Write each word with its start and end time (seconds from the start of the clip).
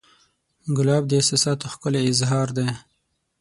ګلاب 0.77 1.03
د 1.07 1.11
احساساتو 1.19 1.65
ښکلی 1.73 2.01
اظهار 2.11 2.47
دی. 2.57 2.67